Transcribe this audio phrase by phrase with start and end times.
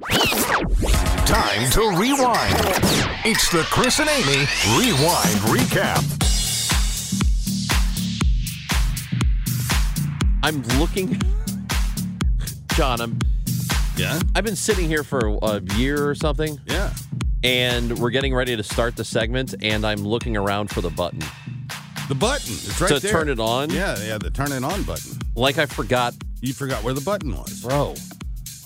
[0.00, 2.54] Time to rewind.
[3.24, 4.46] It's the Chris and Amy
[4.78, 6.04] Rewind Recap.
[10.44, 11.20] I'm looking,
[12.76, 13.00] John.
[13.00, 13.18] I'm.
[13.96, 14.20] Yeah.
[14.36, 16.92] I've been sitting here for a year or something, Yeah.
[17.42, 21.24] and we're getting ready to start the segment, and I'm looking around for the button.
[22.08, 22.52] The button.
[22.54, 23.10] It's right To there.
[23.10, 23.70] turn it on?
[23.70, 25.18] Yeah, yeah, the turn it on button.
[25.34, 27.60] Like I forgot, You forgot where the button was.
[27.62, 27.94] bro.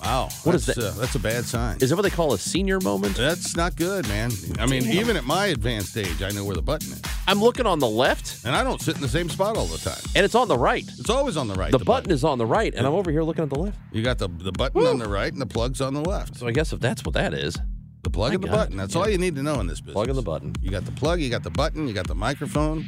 [0.02, 0.28] Wow.
[0.42, 0.78] What is that?
[0.78, 1.78] Uh, that's a bad sign.
[1.80, 3.16] Is that what they call a senior moment?
[3.16, 4.30] that's not good, man.
[4.58, 7.02] I mean, even at my advanced age, I know where the button is.
[7.28, 9.78] I'm looking on the left, And I don't sit in the same spot all the
[9.78, 10.02] time.
[10.16, 10.84] and it's on the right.
[10.98, 11.70] It's always on the right.
[11.70, 13.78] The button is on the right, and I'm over here looking at the left.
[13.92, 16.36] You got the the button on the right and the plug's on the left.
[16.36, 17.56] So I guess if that's what that is,
[18.02, 18.56] The plug and the God.
[18.56, 18.76] button.
[18.78, 19.94] That's all you need to know in this business.
[19.94, 20.54] plug in the button.
[20.60, 22.84] You got the plug, you got the button, you got the microphone.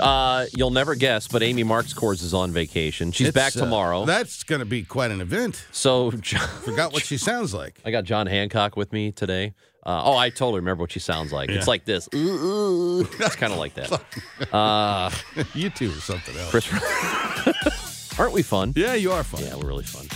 [0.00, 3.12] Uh, you'll never guess, but Amy Marxkors is on vacation.
[3.12, 4.04] She's It's, back uh, tomorrow.
[4.04, 5.64] that's going to be quite an event.
[5.70, 7.78] so John, Forgot what she sounds like.
[7.84, 9.54] I got John Hancock with me today.
[9.84, 11.50] Uh, oh, I totally remember what she sounds like.
[11.50, 12.08] It's like this.
[12.14, 13.00] Ooh, ooh.
[13.18, 14.54] It's kind of like that.
[14.54, 15.10] Uh,
[15.54, 16.50] you two or something else.
[16.50, 18.72] Chris, aren't we fun?
[18.76, 19.42] Yeah, you are fun.
[19.42, 20.06] Yeah, we're really fun.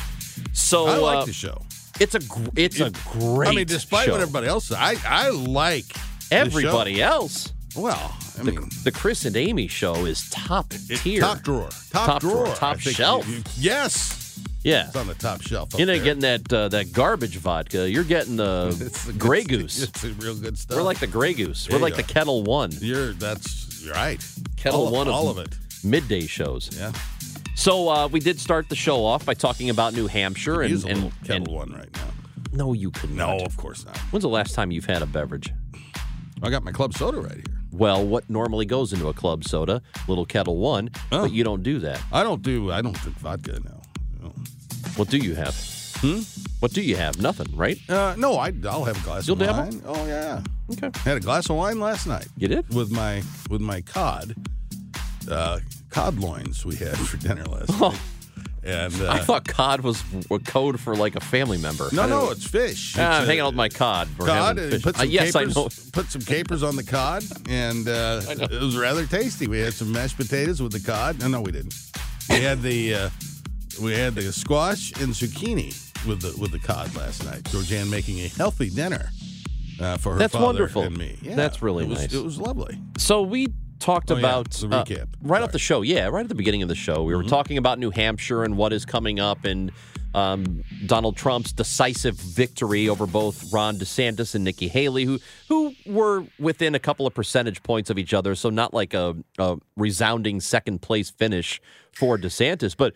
[0.52, 1.62] So I like uh, the show.
[1.98, 3.48] it's a gr- it's a great.
[3.50, 4.12] I mean, despite show.
[4.12, 7.52] what everybody else says, I I like the everybody else, show.
[7.76, 11.20] Well, I the, mean, the Chris and Amy show is top it- tier.
[11.20, 13.28] top drawer, top, Top drawer, drawer, top shelf.
[13.28, 15.70] you- you- yes, yeah, it's on the top shelf.
[15.76, 17.88] you're not getting that uh, that garbage vodka.
[17.88, 19.82] You're getting the It's the good Grey Goose.
[19.88, 20.76] It's real good stuff.
[20.76, 21.66] We're like the Grey Goose.
[21.66, 22.02] There We're like the.
[22.02, 23.12] Ketel One you're.
[23.12, 24.24] That's you're right.
[24.56, 25.54] Kettle all, One of all of it.
[25.84, 26.70] midday shows.
[26.76, 26.92] Yeah,
[27.54, 31.12] So uh, we did start the show off by talking about New Hampshire and, and,
[31.24, 32.08] kettle and one right now.
[32.52, 33.38] no, you could not.
[33.38, 33.96] No, of course not.
[34.10, 35.52] When's the last time you've had a beverage?
[36.42, 37.44] I got my club soda right here.
[37.72, 39.82] Well, what normally goes into a club soda?
[40.08, 41.22] Little Ketel One, Oh.
[41.22, 42.00] but you don't do that.
[42.12, 42.70] I don't do.
[42.72, 43.82] I don't drink vodka now.
[44.22, 44.32] No.
[44.96, 45.54] What do you have?
[45.98, 46.20] Hmm?
[46.60, 47.20] What do you have?
[47.20, 47.78] Nothing, right?
[47.88, 49.62] Uh, no, I, I'll have a glass You'll of dabble?
[49.62, 49.82] wine.
[49.86, 50.90] Oh yeah, Okay.
[51.04, 52.28] had a glass of wine last night.
[52.36, 52.74] You did?
[52.74, 54.34] with my with my cod,
[55.30, 55.60] uh,
[55.90, 57.88] cod loins we had for dinner last Oh.
[57.90, 57.98] night.
[58.66, 61.88] And uh, I thought cod was a code for like a family member.
[61.92, 62.96] no, no, it's fish.
[62.98, 64.08] Ah, I'm It's, hanging uh, out with my cod.
[64.18, 64.56] We're cod.
[64.58, 64.82] having and fish.
[64.82, 65.68] Put Uh, yes, capers, I know.
[65.92, 69.46] Put some capers on the cod, and uh, it was rather tasty.
[69.46, 71.20] We had some mashed potatoes with the cod.
[71.20, 71.74] No, no, we didn't.
[72.28, 73.10] We had the uh,
[73.80, 75.72] we had the squash and zucchini
[76.06, 77.44] with the with the cod last night.
[77.44, 79.10] Georgianne making a healthy dinner
[79.80, 80.82] uh, for her That's father wonderful.
[80.82, 81.16] and me.
[81.22, 82.12] Yeah, That's really it was, nice.
[82.14, 82.80] It was lovely.
[82.98, 85.08] So we talked Oh, yeah, about the uh, recap.
[85.22, 85.82] right off the show.
[85.82, 87.30] Yeah, right at the beginning of the show, we were Mm-hmm.
[87.30, 89.70] talking about New Hampshire and what is coming up, and
[90.14, 96.24] um, Donald Trump's decisive victory over both Ron DeSantis and Nikki Haley, who who were
[96.38, 100.40] within a couple of percentage points of each other, so not like a, a resounding
[100.40, 101.60] second place finish
[101.92, 102.94] for DeSantis, but.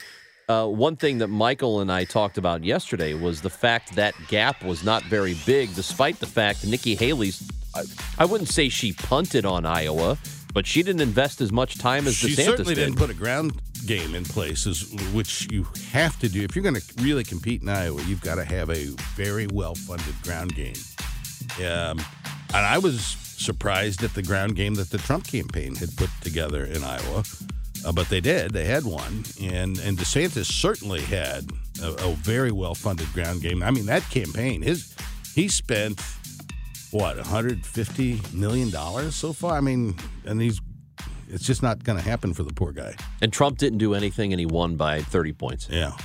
[0.49, 4.65] Uh, one thing that Michael and I talked about yesterday was the fact that gap
[4.65, 7.49] was not very big, despite the fact Nikki Haley's.
[7.73, 7.83] I,
[8.19, 10.19] I wouldn't say she punted on Iowa,
[10.53, 12.85] but she didn't invest as much time as She DeSantis certainly did.
[12.87, 16.63] didn't put a ground game in place, as, which you have to do if you're
[16.63, 18.03] going to really compete in Iowa.
[18.03, 20.75] You've got to have a very well-funded ground game.
[21.59, 21.99] Um,
[22.53, 26.65] and I was surprised at the ground game that the Trump campaign had put together
[26.65, 27.25] in Iowa,
[27.87, 28.53] uh, but they did.
[28.53, 31.51] They had one, and and DeSantis certainly had
[31.83, 33.63] a, a very well-funded ground game.
[33.63, 34.95] I mean, that campaign, his
[35.35, 36.03] he spent
[36.91, 39.57] what 150 million dollars so far.
[39.57, 40.61] I mean, and he's
[41.29, 42.95] it's just not going to happen for the poor guy.
[43.23, 45.69] and Trump didn't do anything, and he won by 30 points.
[45.71, 45.97] Yeah.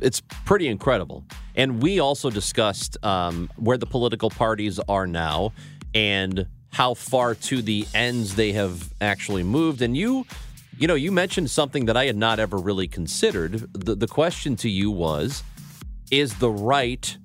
[0.00, 1.24] It's pretty incredible.
[1.54, 5.52] And we also discussed um, where the political parties are now
[5.94, 9.82] and how far to the ends they have actually moved.
[9.82, 10.26] And you,
[10.78, 13.72] you know, you mentioned something that I had not ever really considered.
[13.74, 15.42] The, the question to you was,
[16.10, 17.16] is the right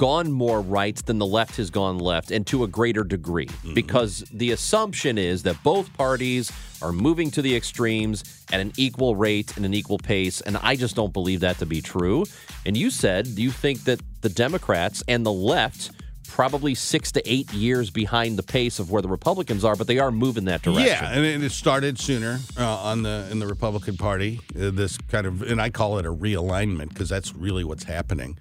[0.00, 4.24] gone more right than the left has gone left and to a greater degree because
[4.32, 6.50] the assumption is that both parties
[6.80, 10.74] are moving to the extremes at an equal rate and an equal pace and I
[10.74, 12.24] just don't believe that to be true
[12.64, 15.90] and you said you think that the Democrats and the left
[16.26, 19.98] probably 6 to 8 years behind the pace of where the Republicans are but they
[19.98, 23.46] are moving that direction Yeah, and it it started sooner uh, on the in the
[23.46, 24.40] Republican Party.
[24.56, 28.38] Uh, this kind of, and I call it a realignment because that's really what's happening.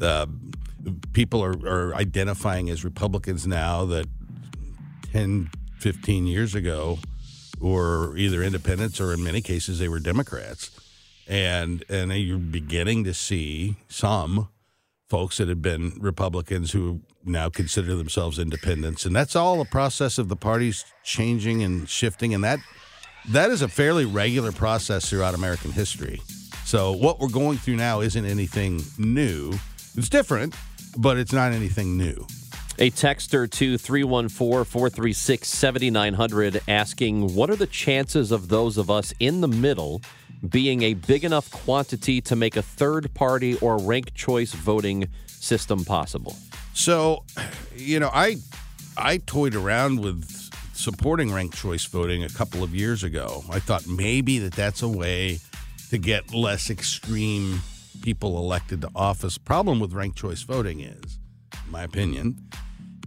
[0.00, 0.26] Uh,
[1.12, 4.06] people are, are identifying as Republicans now that
[5.12, 6.98] 10, 15 years ago
[7.60, 10.70] were either independents or in many cases they were Democrats.
[11.26, 14.48] And and you're beginning to see some
[15.08, 19.06] folks that had been Republicans who now consider themselves independents.
[19.06, 22.34] And that's all a process of the parties changing and shifting.
[22.34, 22.58] And that
[23.30, 26.20] that is a fairly regular process throughout American history.
[26.64, 29.52] So what we're going through now isn't anything new.
[29.96, 30.54] It's different,
[30.96, 32.26] but it's not anything new.
[32.80, 39.14] A texter to 314 436 7900 asking, What are the chances of those of us
[39.20, 40.02] in the middle
[40.48, 45.84] being a big enough quantity to make a third party or rank choice voting system
[45.84, 46.36] possible?
[46.72, 47.22] So,
[47.76, 48.36] you know, I
[48.96, 53.44] I toyed around with supporting ranked choice voting a couple of years ago.
[53.48, 55.38] I thought maybe that that's a way
[55.90, 57.60] to get less extreme
[58.04, 59.38] people elected to office.
[59.38, 61.18] Problem with ranked choice voting is,
[61.64, 62.36] in my opinion,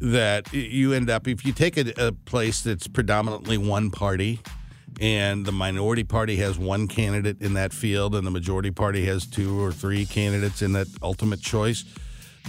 [0.01, 4.39] that you end up if you take a, a place that's predominantly one party
[4.99, 9.27] and the minority party has one candidate in that field and the majority party has
[9.27, 11.83] two or three candidates in that ultimate choice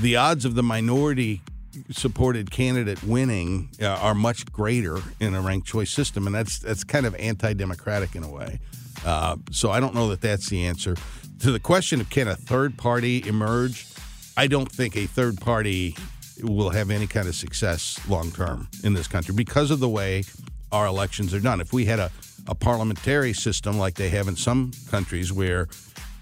[0.01, 1.41] the odds of the minority
[1.91, 6.85] supported candidate winning uh, are much greater in a ranked choice system and that's that's
[6.85, 8.59] kind of anti-democratic in a way
[9.05, 10.97] uh, so i don't know that that's the answer
[11.41, 13.87] to the question of can a third party emerge
[14.37, 15.95] i don't think a third party
[16.43, 20.23] will have any kind of success long term in this country because of the way
[20.73, 21.61] our elections are done.
[21.61, 22.11] If we had a,
[22.47, 25.69] a parliamentary system like they have in some countries where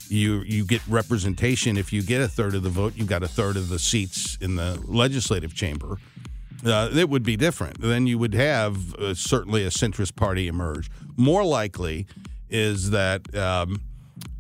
[0.09, 3.29] you you get representation if you get a third of the vote, you've got a
[3.29, 5.99] third of the seats in the legislative chamber.
[6.65, 7.81] Uh, it would be different.
[7.81, 10.91] Then you would have uh, certainly a centrist party emerge.
[11.17, 12.07] More likely
[12.49, 13.81] is that um,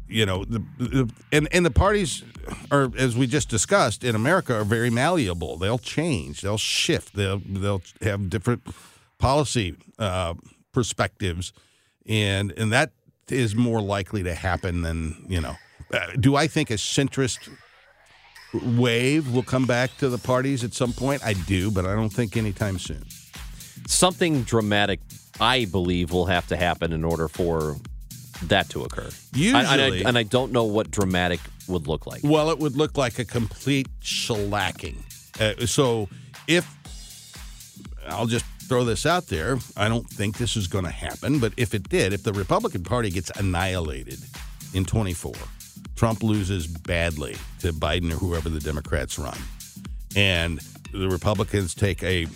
[0.09, 2.23] you know the, the and and the parties
[2.71, 5.57] are as we just discussed in America are very malleable.
[5.57, 6.41] They'll change.
[6.41, 7.15] They'll shift.
[7.15, 8.63] They'll they'll have different
[9.19, 10.35] policy uh,
[10.73, 11.53] perspectives,
[12.07, 12.93] and and that
[13.29, 15.57] is more likely to happen than you know.
[15.93, 17.49] Uh, do I think a centrist
[18.53, 21.25] wave will come back to the parties at some point?
[21.25, 23.05] I do, but I don't think anytime soon.
[23.87, 25.01] Something dramatic,
[25.41, 27.77] I believe, will have to happen in order for
[28.45, 29.09] that to occur.
[29.33, 32.21] Usually, and I, and I don't know what dramatic would look like.
[32.23, 34.97] Well, it would look like a complete shellacking.
[35.41, 36.09] Uh, so
[36.47, 36.67] if
[38.09, 41.53] I'll just throw this out there, I don't think this is going to happen, but
[41.57, 44.19] if it did, if the Republican Party gets annihilated
[44.75, 45.33] in 24,
[45.95, 49.39] Trump loses badly to Biden or whoever the Democrats run,
[50.15, 50.61] and
[50.93, 52.27] the Republicans take a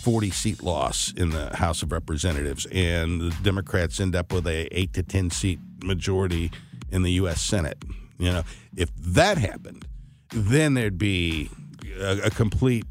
[0.00, 4.66] 40 seat loss in the House of Representatives, and the Democrats end up with a
[4.76, 6.50] 8 to 10 seat majority
[6.90, 7.40] in the U.S.
[7.40, 7.82] Senate.
[8.18, 8.42] You know,
[8.76, 9.84] if that happened,
[10.30, 11.50] then there'd be
[11.98, 12.84] a, a complete,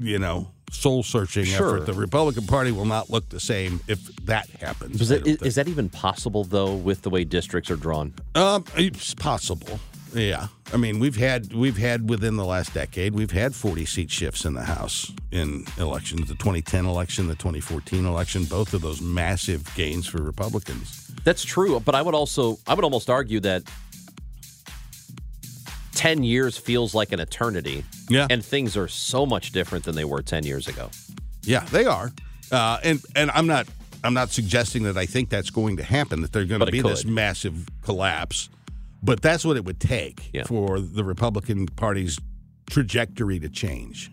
[0.00, 1.76] you know, soul searching Sure.
[1.76, 1.86] effort.
[1.86, 5.00] The Republican Party will not look the same if that happens.
[5.00, 5.46] Is I that, don't is, think.
[5.46, 8.14] is that even possible, though, with the way districts are drawn?
[8.34, 9.78] Um, it's possible.
[10.16, 14.10] Yeah, I mean we've had we've had within the last decade we've had forty seat
[14.10, 16.28] shifts in the House in elections.
[16.28, 21.12] The 2010 election, the 2014 election, both of those massive gains for Republicans.
[21.22, 23.64] That's true, but I would also I would almost argue that
[25.96, 27.84] 10 years feels like an eternity.
[28.08, 28.26] Yeah.
[28.30, 30.90] And things are so much different than they were 10 years ago.
[31.42, 32.10] Yeah, they are,
[32.50, 33.68] uh, and and I'm not
[34.02, 36.22] I'm not suggesting that I think that's going to happen.
[36.22, 38.48] That there's going But to be this massive collapse,
[39.06, 40.42] but that's what it would take Yeah.
[40.44, 42.18] for the Republican Party's
[42.68, 44.10] trajectory to change.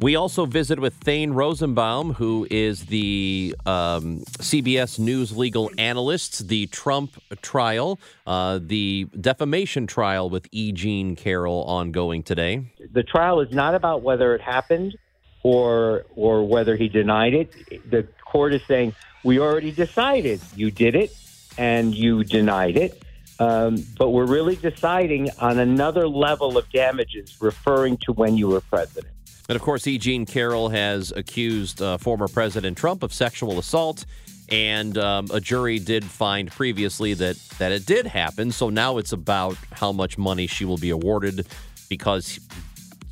[0.00, 6.68] We also visited with Thane Rosenbaum, who is the um, CBS News legal analyst, the
[6.68, 10.70] Trump trial, uh, the defamation trial with E.
[10.72, 12.62] Jean Carroll ongoing today.
[12.92, 14.96] the trial is not about whether it happened
[15.42, 17.52] or or whether he denied it.
[17.90, 18.94] The court is saying
[19.24, 21.10] we already decided you did it
[21.58, 23.02] and you denied it,
[23.40, 28.60] um, but we're really deciding on another level of damages, referring to when you were
[28.60, 29.12] president.
[29.48, 29.98] And of course, E.
[29.98, 34.04] Jean Carroll has accused uh, former President Trump of sexual assault.
[34.50, 38.52] And um, a jury did find previously that, that it did happen.
[38.52, 41.46] So now it's about how much money she will be awarded
[41.88, 42.40] because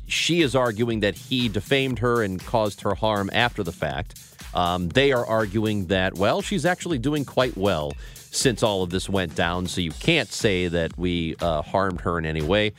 [0.07, 4.15] she is arguing that he defamed her and caused her harm after the fact.
[4.53, 7.93] Um, they are arguing that, well, she's actually doing quite well
[8.31, 9.67] since all of this went down.
[9.67, 12.73] So you can't say that we uh, harmed her in any way.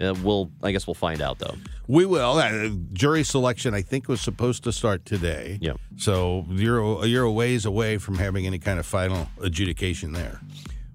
[0.00, 1.54] Uh, we'll, I guess, we'll find out though.
[1.86, 2.38] We will.
[2.38, 5.58] Uh, jury selection, I think, was supposed to start today.
[5.60, 5.78] Yep.
[5.98, 10.40] So you're you're a ways away from having any kind of final adjudication there.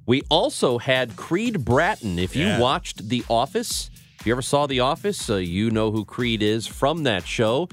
[0.06, 2.18] We also had Creed Bratton.
[2.20, 2.60] If you Yeah.
[2.60, 3.89] watched The Office,
[4.20, 7.70] If you ever saw The Office, uh, you know who Creed is from that show.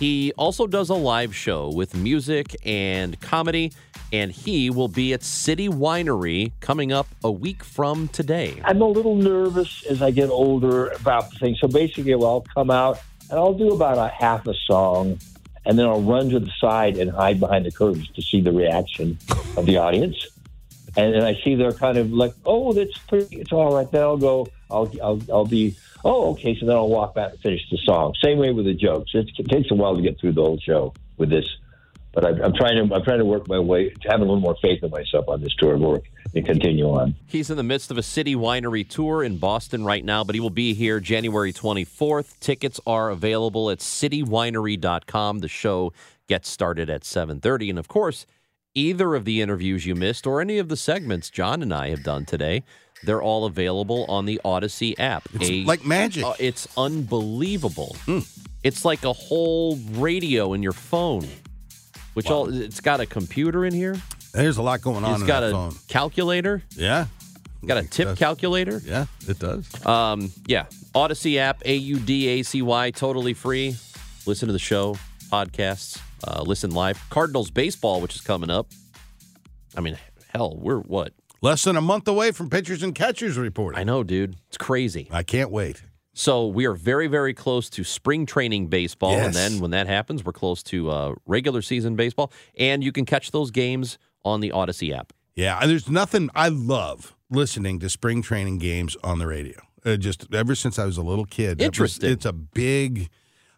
[0.00, 3.70] He also does a live show with music and comedy,
[4.14, 8.62] and he will be at City Winery coming up a week from today.
[8.64, 11.56] I'm a little nervous as I get older about the thing.
[11.56, 15.18] So basically, well, I'll come out and I'll do about a half a song,
[15.66, 18.52] and then I'll run to the side and hide behind the curtains to see the
[18.52, 19.18] reaction
[19.56, 20.28] of the audience.
[20.96, 23.40] And then I see they're kind of like, "Oh, that's pretty.
[23.40, 24.46] It's all right." Then I'll go.
[24.70, 25.76] I'll I'll, I'll be.
[26.04, 26.56] Oh, okay.
[26.56, 28.14] So then I'll walk back and finish the song.
[28.22, 29.10] Same way with the jokes.
[29.12, 31.48] It, it takes a while to get through the whole show with this,
[32.14, 34.40] but I, I'm trying to I'm trying to work my way to have a little
[34.40, 36.04] more faith in myself on this tour and work
[36.34, 37.14] and continue on.
[37.26, 40.40] He's in the midst of a City Winery tour in Boston right now, but he
[40.40, 42.38] will be here January 24th.
[42.40, 45.38] Tickets are available at citywinery.com.
[45.40, 45.92] The show
[46.28, 48.26] gets started at 7:30, and of course,
[48.74, 52.02] either of the interviews you missed or any of the segments John and I have
[52.02, 52.62] done today,
[53.04, 55.28] they're all available on the Audacy app.
[55.34, 56.24] It's A- like magic.
[56.24, 57.96] uh, it's unbelievable.
[58.62, 61.28] It's like a whole radio in your phone.
[62.14, 63.96] Which all it's got a computer in here.
[64.32, 65.74] There's a lot going on It's in got a phone.
[65.88, 66.62] calculator.
[66.76, 67.06] Yeah.
[67.66, 68.80] Got a tip calculator.
[68.84, 69.86] Yeah, it does.
[69.86, 73.76] Um, yeah, Audacy app, A U D A C Y, totally free.
[74.26, 74.96] Listen to the show,
[75.30, 77.00] podcasts, uh, listen live.
[77.08, 78.68] Cardinals baseball, which is coming up.
[79.76, 79.96] I mean,
[80.28, 81.14] hell, we're what?
[81.40, 83.78] Less than a month away from pitchers and catchers reporting.
[83.80, 84.36] I know, dude.
[84.48, 85.08] It's crazy.
[85.10, 85.82] I can't wait.
[86.16, 90.24] So we are very, very close to spring training baseball, and then when that happens,
[90.24, 94.50] we're close to uh, regular season baseball, and you can catch those games on the
[94.50, 95.12] Audacy app.
[95.34, 99.60] Yeah, and there's nothing I love listening to spring training games on the radio.
[99.84, 101.60] Uh, just ever since I was a little kid.
[101.60, 102.10] It was- Interesting.
[102.12, 103.10] it's a big,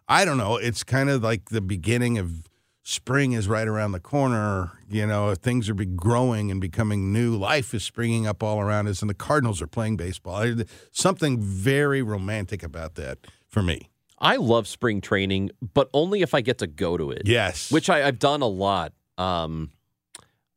[0.07, 2.43] I don't know, it's kind of like the beginning of
[2.87, 4.71] spring is right around the corner.
[4.89, 7.35] You know, things are be growing and becoming new.
[7.35, 10.55] Life is springing up all around us, and the Cardinals are playing baseball.
[10.91, 13.89] Something very romantic about that for me.
[14.19, 17.23] I love spring training, but only if I get to go to it.
[17.25, 17.71] Yes.
[17.71, 18.93] which I, I've done a lot.
[19.17, 19.71] Um,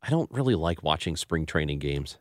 [0.01, 2.17] I don't really like watching spring training games.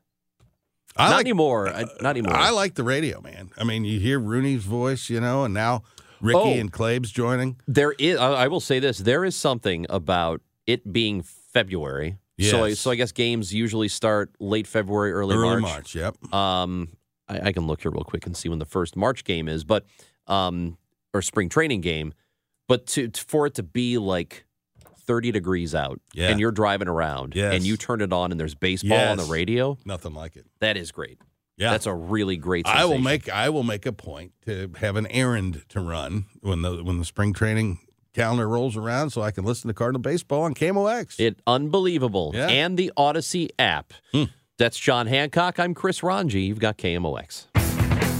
[0.97, 1.69] I not like- anymore.
[1.69, 2.35] I, not anymore.
[2.35, 3.51] I like the radio, man.
[3.57, 5.83] I mean, you hear Rooney's voice, you know, and now
[6.21, 6.51] Ricky Oh.
[6.59, 7.57] and Claves joining.
[7.67, 8.17] there is.
[8.17, 12.17] I, will say this: there is something about it being February.
[12.41, 15.61] So, I, so I guess games usually start late February, early, Early March.
[15.61, 16.33] March, yep.
[16.33, 16.87] Um,
[17.27, 19.65] I, I can look here real quick and see when the first March game is,
[19.65, 19.85] but
[20.27, 20.77] um,
[21.13, 22.13] or spring training game.
[22.69, 24.45] But to for it to be like.
[25.05, 26.29] 30 degrees out Yeah.
[26.29, 27.55] and you're driving around Yes.
[27.55, 30.45] and you turn it on and there's baseball on the radio Nothing like it.
[30.59, 31.17] that is great
[31.59, 31.71] Yeah.
[31.71, 32.65] That's a really great.
[32.65, 36.61] I will make I will make a point to have an errand to run when
[36.61, 37.79] the when the spring training
[38.13, 41.19] calendar rolls around, so I can listen to Cardinal baseball on KMOX.
[41.19, 42.45] it unbelievable Yeah.
[42.45, 42.51] Hmm.
[42.51, 43.93] and the Audacy app.
[44.57, 45.59] That's John Hancock.
[45.59, 46.41] I'm Chris Ranji.
[46.41, 47.45] You've got KMOX.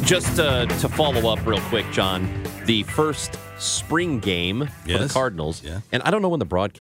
[0.05, 2.27] Just uh, to follow up real quick, John,
[2.65, 5.81] the first spring game for the Cardinals, Yeah.
[5.91, 6.81] and I don't know when the broadcast.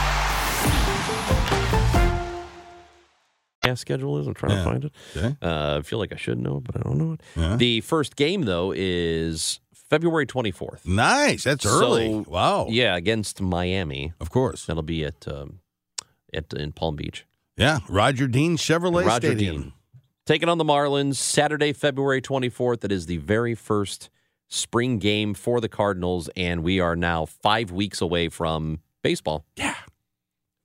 [3.75, 4.27] Schedule is.
[4.27, 4.57] I'm trying Yeah.
[4.57, 4.91] to find it.
[5.15, 5.35] Okay.
[5.41, 7.21] Uh, I feel like I should know, but I don't know it.
[7.35, 7.55] Yeah.
[7.55, 10.85] The first game though is February 24th.
[10.85, 11.43] Nice.
[11.43, 12.07] That's early.
[12.23, 12.67] So, wow.
[12.69, 14.13] Yeah, against Miami.
[14.19, 14.65] Of course.
[14.65, 15.59] That'll be at um,
[16.33, 17.25] at in Palm Beach.
[17.57, 17.79] Yeah.
[17.89, 19.61] Roger Dean Chevrolet Roger Stadium.
[19.61, 19.73] Dean.
[20.25, 22.83] Taking on the Marlins Saturday, February 24th.
[22.85, 24.09] It is the very first
[24.47, 29.45] spring game for the Cardinals, and we are now five weeks away from baseball.
[29.57, 29.75] Yeah.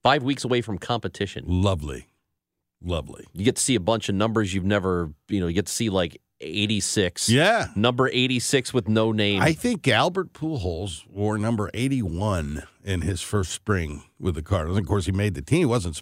[0.03, 1.45] Five weeks away from competition.
[1.49, 2.07] Lovely.
[2.87, 3.27] Lovely.
[3.33, 5.73] You get to see a bunch of numbers you've never, you know, you get to
[5.73, 7.29] see like 86.
[7.29, 7.69] Yeah.
[7.75, 9.43] Number 86 with no name.
[9.43, 14.79] I think Albert Pujols wore number 81 in his first spring with the Cardinals.
[14.79, 15.59] Of course, he made the team.
[15.61, 16.01] He wasn't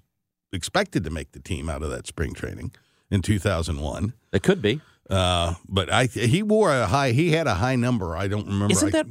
[0.52, 2.72] expected to make the team out of that spring training
[3.10, 4.12] in 2001.
[4.32, 4.80] it could be.
[5.08, 7.12] Uh, but I he wore a high.
[7.12, 8.16] He had a high number.
[8.16, 8.72] I don't remember.
[8.72, 9.06] Isn't I- that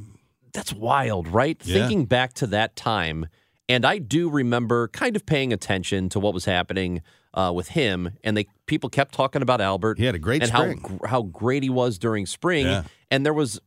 [0.52, 1.60] that's wild, right?
[1.64, 1.80] Yeah.
[1.80, 3.26] Thinking back to that time,
[3.68, 7.00] and I do remember kind of paying attention to what was happening
[7.34, 9.98] uh, with him, and they people kept talking about Albert.
[9.98, 10.80] He had a great and spring.
[11.02, 12.84] how how great he was during spring, Yeah.
[13.10, 13.60] and there was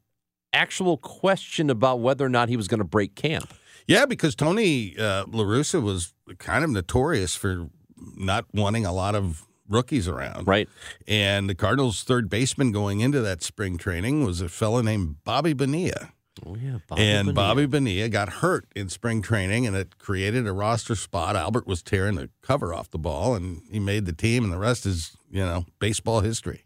[0.53, 3.53] actual question about whether or not he was going to break camp.
[3.87, 7.69] Yeah, because Tony uh, LaRussa was kind of notorious for
[8.15, 10.47] not wanting a lot of rookies around.
[10.47, 10.67] Right.
[11.07, 15.53] And the Cardinals' third baseman going into that spring training was a fella named Bobby
[15.53, 16.13] Bonilla.
[16.45, 17.33] Oh yeah, Bobby and Bonilla.
[17.33, 21.35] Bobby Bonilla got hurt in spring training, and it created a roster spot.
[21.35, 24.57] Albert was tearing the cover off the ball, and he made the team, and the
[24.57, 26.63] rest is, you know, baseball history.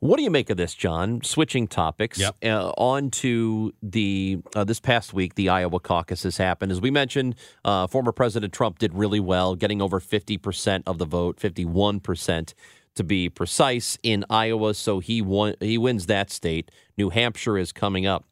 [0.00, 1.22] What do you make of this, John?
[1.22, 2.18] Switching topics.
[2.18, 2.36] Yep.
[2.44, 6.72] Uh, on to the uh, this past week, the Iowa caucus has happened.
[6.72, 10.98] As we mentioned, uh, former President Trump did really well, getting over fifty percent of
[10.98, 12.54] the vote, fifty-one percent
[12.96, 14.74] to be precise in Iowa.
[14.74, 15.54] So he won.
[15.60, 16.72] He wins that state.
[16.98, 18.24] New Hampshire is coming up.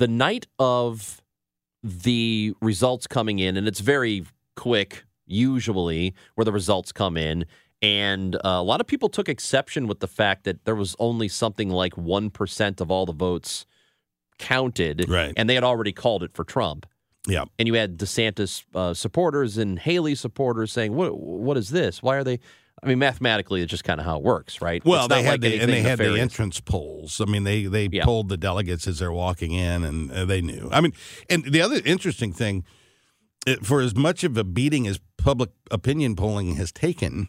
[0.00, 1.20] The night of
[1.82, 4.24] the results coming in, and it's very
[4.56, 7.44] quick usually where the results come in.
[7.82, 11.28] And uh, a lot of people took exception with the fact that there was only
[11.28, 13.66] something like 1% of all the votes
[14.38, 15.06] counted.
[15.06, 15.34] Right.
[15.36, 16.86] And they had already called it for Trump.
[17.26, 17.44] Yeah.
[17.58, 22.02] And you had DeSantis uh, supporters and Haley supporters saying, what, what is this?
[22.02, 22.40] Why are they?
[22.82, 24.82] I mean, mathematically, it's just kind of how it works, right?
[24.84, 27.20] Well, they had like the, and they had the entrance polls.
[27.20, 28.04] I mean, they they Yeah.
[28.04, 30.68] polled the delegates as they're walking in, and uh, they knew.
[30.72, 30.92] I mean,
[31.28, 32.64] and the other interesting thing,
[33.62, 37.28] for as much of a beating as public opinion polling has taken,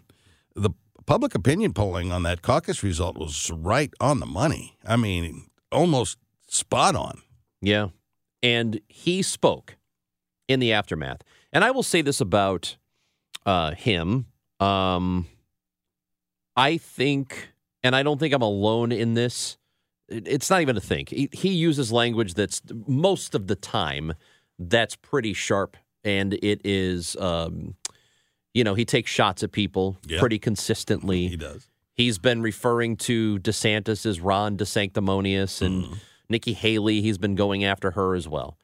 [0.56, 0.72] the
[1.06, 4.78] public opinion polling on that caucus result was right on the money.
[4.86, 6.18] I mean, almost
[6.48, 7.22] spot on.
[7.62, 7.90] Yeah.
[8.44, 9.78] And he spoke
[10.48, 11.22] in the aftermath.
[11.54, 12.78] And I will say this about
[13.46, 14.28] uh, him.
[14.60, 15.28] Um,
[16.62, 17.50] I think,
[17.84, 19.58] and I don't think I'm alone in this.
[20.08, 21.10] It's not even a think.
[21.10, 24.14] He, he uses language that's most of the time
[24.60, 27.76] that's pretty sharp, and it is, um,
[28.54, 30.20] you know, he takes shots at people Yeah.
[30.20, 31.28] pretty consistently.
[31.30, 31.68] He does.
[31.94, 36.00] He's been referring to DeSantis as Ron DeSanctimonious and
[36.30, 37.02] Nikki Haley.
[37.02, 38.58] He's been going after her as well.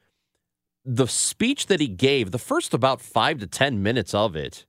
[0.84, 4.66] The speech that he gave, the first about five to 10 minutes of it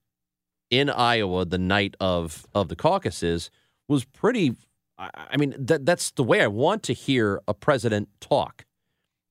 [0.69, 3.49] in Iowa the night of, of the caucuses
[3.87, 4.55] was pretty.
[4.97, 8.65] I mean, that, that's the way I want to hear a president talk.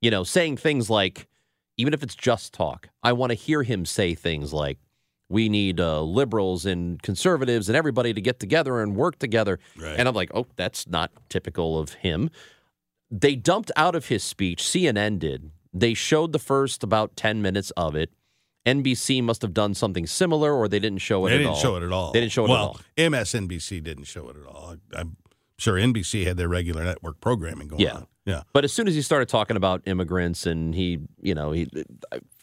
[0.00, 1.28] You know, saying things like,
[1.76, 4.78] even if it's just talk, I want to hear him say things like,
[5.28, 9.58] we need uh, liberals and conservatives and everybody to get together and work together.
[9.76, 9.98] Right.
[9.98, 12.30] And I'm like, oh, that's not typical of him.
[13.10, 15.50] They dumped out of his speech, CNN did.
[15.72, 18.10] They showed the first about 10 minutes of it.
[18.68, 21.60] NBC must have done something similar or they didn't show it They at didn't all.
[21.60, 22.12] show it at all.
[22.12, 23.10] They didn't show it well, at all.
[23.10, 24.76] MSNBC didn't show it at all.
[24.94, 25.16] I'm
[25.58, 27.94] sure NBC had their regular network programming going Yeah.
[27.94, 28.06] on.
[28.26, 28.42] Yeah.
[28.52, 31.68] But as soon as he started talking about immigrants and he, you know, he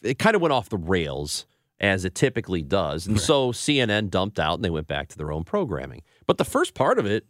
[0.02, 1.46] it kind of went off the rails
[1.78, 3.06] as it typically does.
[3.06, 6.02] And so CNN dumped out and they went back to their own programming.
[6.26, 7.26] But the first part of it,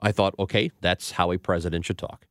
[0.00, 2.26] I thought, okay, that's how a president should talk.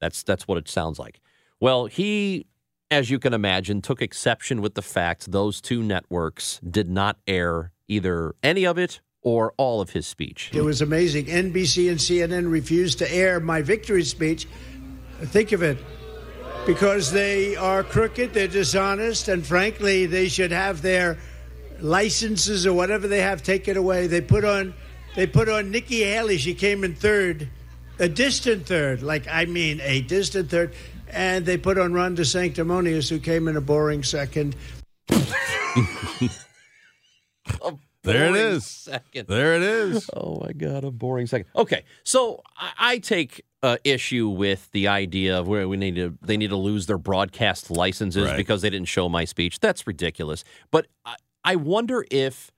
[0.00, 1.20] That's that's what it sounds like.
[1.60, 2.46] Well, he
[2.92, 7.72] as you can imagine took exception with the fact those two networks did not air
[7.88, 10.50] either any of it or all of his speech.
[10.52, 11.24] It was amazing.
[11.24, 14.46] NBC and CNN refused to air my victory speech.
[15.22, 15.78] Think of it.
[16.66, 21.18] Because they are crooked, they're dishonest, and frankly, they should have their
[21.80, 24.06] licenses or whatever they have taken away.
[24.06, 24.74] They put on
[25.16, 27.48] they put on Nikki Haley, she came in third,
[27.98, 30.74] a distant third, like I mean a distant third.
[31.12, 34.56] And they put on Ron DeSanctimonious, who came in a boring second.
[38.04, 38.66] There it is.
[38.66, 39.28] Second.
[39.28, 40.10] There it is.
[40.16, 41.46] Oh my god, a boring second.
[41.54, 46.18] Okay, so I, I take uh, issue with the idea of where we need to
[46.20, 48.36] they need to lose their broadcast licenses Right.
[48.36, 49.60] because they didn't show my speech.
[49.60, 50.42] That's ridiculous.
[50.72, 52.50] But I, I wonder if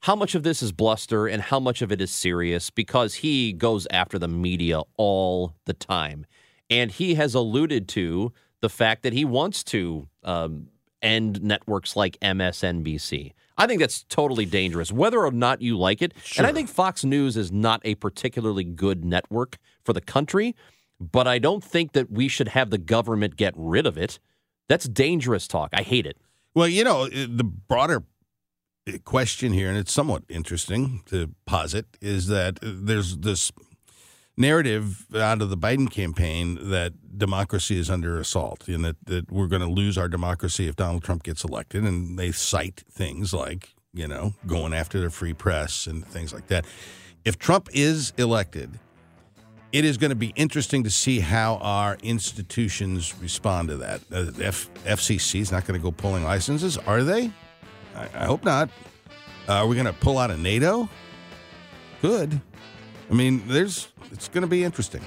[0.00, 3.52] how much of this is bluster and how much of it is serious because he
[3.52, 6.24] goes after the media all the time,
[6.70, 10.68] and he has alluded to the fact that he wants to um,
[11.02, 13.32] end networks like MSNBC.
[13.58, 16.12] I think that's totally dangerous, whether or not you like it.
[16.36, 20.54] And I think Fox News is not a particularly good network for the country,
[21.00, 24.18] but I don't think that we should have the government get rid of it.
[24.68, 25.70] That's dangerous talk.
[25.72, 26.18] I hate it.
[26.54, 28.02] Well, you know, eh, the broader
[28.86, 33.52] eh, question here, and it's somewhat interesting to posit, is that eh, there's this
[34.36, 39.46] narrative out of the Biden campaign that democracy is under assault and that, that we're
[39.46, 41.84] going to lose our democracy if Donald Trump gets elected.
[41.84, 46.48] And they cite things like, you know, going after the free press and things like
[46.48, 46.66] that.
[47.24, 48.78] If Trump is elected,
[49.72, 54.00] it is going to be interesting to see how our institutions respond to that.
[54.12, 57.32] Uh, F- FCC is not going to go pulling licenses, are they?
[57.94, 58.70] I, I hope not.
[59.48, 60.88] Uh, are we going to pull out of NATO?
[62.00, 62.40] Good.
[63.10, 63.88] I mean, there's.
[64.12, 65.02] It's going to be interesting.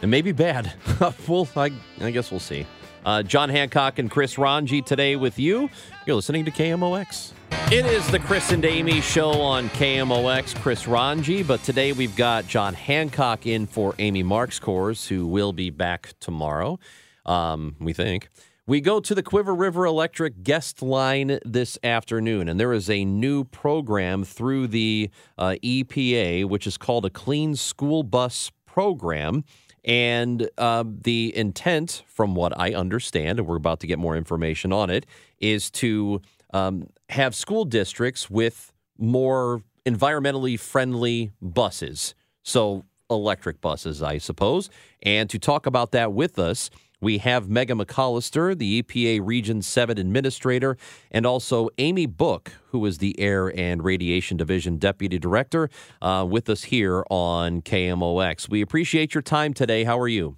[0.00, 0.72] It may be bad.
[1.28, 2.66] well, I, I guess we'll see.
[3.04, 5.68] Uh, John Hancock and Chris Ranji today with you.
[6.06, 7.32] You're listening to KMOX.
[7.70, 10.54] It is the Chris and Amy show on KMOX.
[10.60, 15.70] Chris Ranji, but today we've got John Hancock in for Amy Marxkors, who will be
[15.70, 16.78] back tomorrow.
[17.26, 18.28] um, we think.
[18.64, 23.04] We go to the Cuivre River Electric guest line this afternoon, and there is a
[23.04, 29.42] new program through the uh, EPA, which is called a Clean School Bus Program.
[29.84, 34.72] And uh, the intent, from what I understand, and we're about to get more information
[34.72, 35.06] on it,
[35.40, 36.22] is to
[36.54, 42.14] um, have school districts with more environmentally friendly buses.
[42.44, 44.70] So, electric buses, I suppose.
[45.02, 46.70] And to talk about that with us,
[47.02, 50.78] we have Meghan McCollister, the EPA Region 7 Administrator,
[51.10, 55.68] and also Amy Booke, who is the Air and Radiation Division Deputy Director,
[56.00, 58.48] uh, with us here on KMOX.
[58.48, 59.82] We appreciate your time today.
[59.82, 60.36] How are you?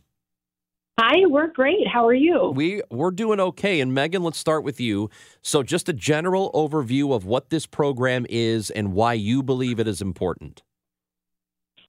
[0.98, 1.87] Hi, we're great.
[1.92, 2.53] How are you?
[2.55, 3.81] We we're doing okay.
[3.81, 5.11] And Meghan, let's start with you.
[5.42, 9.88] So, just a general overview of what this program is and why you believe it
[9.88, 10.62] is important.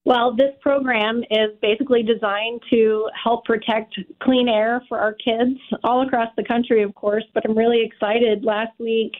[0.05, 6.05] Well, this program is basically designed to help protect clean air for our kids all
[6.05, 7.23] across the country, of course.
[7.33, 8.45] But I'm really excited.
[8.45, 9.13] Last week,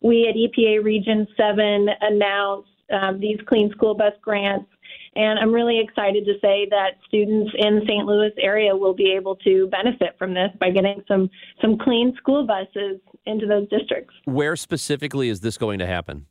[0.00, 4.70] we at EPA Region 7 announced um, these clean school bus grants.
[5.16, 8.06] And I'm really excited to say that students in the St.
[8.06, 11.28] Louis area will be able to benefit from this by getting some
[11.60, 14.14] some clean school buses into those districts.
[14.26, 16.26] Where specifically is this going to happen?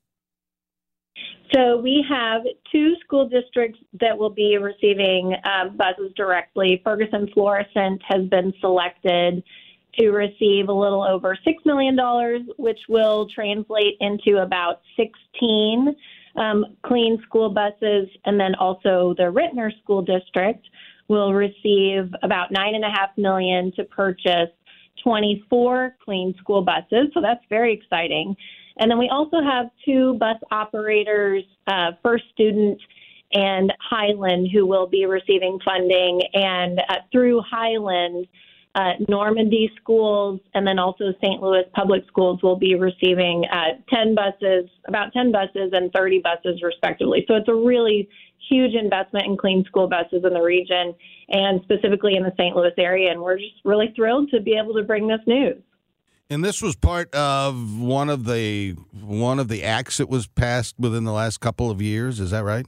[1.53, 6.81] So we have two school districts that will be receiving uh, buses directly.
[6.83, 9.43] Ferguson Florissant has been selected
[9.97, 11.97] to receive a little over $6 million,
[12.57, 15.95] which will translate into about 16
[16.35, 18.07] um, clean school buses.
[18.25, 20.65] And then also the Ritenour School District
[21.07, 24.49] will receive about 9.5 million to purchase
[25.03, 27.07] 24 clean school buses.
[27.13, 28.35] So that's very exciting.
[28.79, 32.79] And then we also have two bus operators, uh, First Student
[33.33, 36.21] and Highland, who will be receiving funding.
[36.33, 38.27] And uh, through Highland,
[38.75, 41.41] uh, Normandy schools and then also St.
[41.41, 46.61] Louis public schools will be receiving uh, 10 buses, about 10 buses and 30 buses
[46.61, 47.25] respectively.
[47.27, 48.07] So it's a really
[48.49, 50.93] huge investment in clean school buses in the region
[51.29, 52.55] and specifically in the St.
[52.55, 53.11] Louis area.
[53.11, 55.57] And we're just really thrilled to be able to bring this news.
[56.29, 60.75] And this was part of one of the one of the acts that was passed
[60.77, 62.19] within the last couple of years.
[62.19, 62.65] Is that right?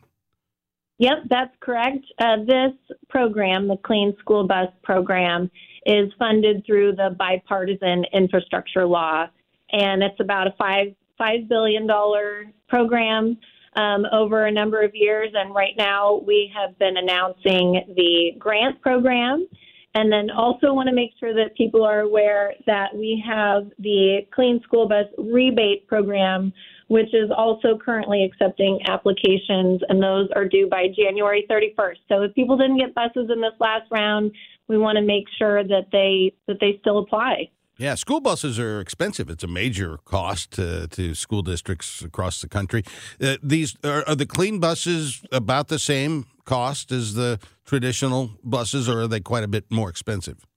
[1.00, 2.06] Yep, that's correct.
[2.20, 2.74] Uh, this
[3.10, 5.50] program, the Clean School Bus Program,
[5.86, 9.26] is funded through the bipartisan infrastructure law,
[9.72, 13.38] and it's about a five five billion dollar program
[13.76, 15.32] um, over a number of years.
[15.34, 19.48] And right now, we have been announcing the grant program
[19.96, 24.20] and then also want to make sure that people are aware that we have the
[24.34, 26.54] Clean School Bus Rebate Program,
[26.88, 31.98] which is also currently accepting applications, and those are due by January 31st.
[32.08, 34.32] So if people didn't get buses in this last round,
[34.68, 37.50] we want to make sure that they that they still apply.
[37.80, 39.30] Yeah, school buses are expensive.
[39.30, 42.84] It's a major cost to, to school districts across the country.
[43.22, 48.90] Uh, these are, are the clean buses about the same cost as the traditional buses,
[48.90, 50.48] or are they quite a bit more expensive?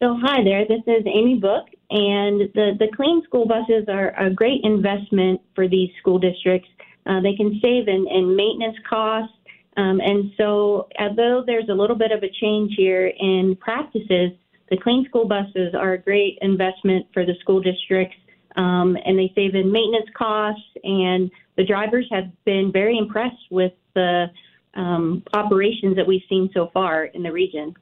[0.00, 0.66] So, hi there.
[0.66, 5.68] This is Amy Booke, and the, the clean school buses are a great investment for
[5.68, 6.68] these school districts.
[7.06, 9.32] Uh, they can save in, in maintenance costs.
[9.76, 14.32] Um, and so, although there's a little bit of a change here in practices,
[14.68, 18.16] the clean school buses are a great investment for the school districts,
[18.56, 23.72] um, and they save in maintenance costs and the drivers have been very impressed with
[23.94, 24.26] the
[24.74, 27.74] um, operations that we've seen so far in the region.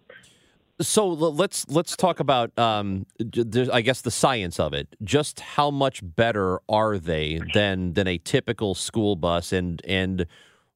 [0.80, 3.06] So let's let's talk about, um,
[3.72, 4.88] I guess, the science of it.
[5.04, 10.26] Just how much better are they than than a typical school bus, and and